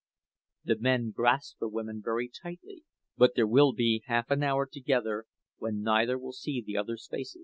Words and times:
The 0.63 0.79
men 0.79 1.11
grasp 1.11 1.59
the 1.59 1.67
women 1.67 2.01
very 2.03 2.27
tightly, 2.27 2.85
but 3.17 3.35
there 3.35 3.45
will 3.45 3.71
be 3.71 4.01
half 4.07 4.31
an 4.31 4.41
hour 4.41 4.65
together 4.65 5.27
when 5.59 5.83
neither 5.83 6.17
will 6.17 6.33
see 6.33 6.59
the 6.59 6.75
other's 6.75 7.05
face. 7.07 7.37